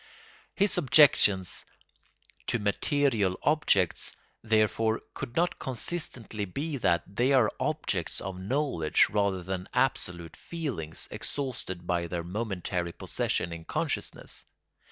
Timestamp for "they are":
7.17-7.51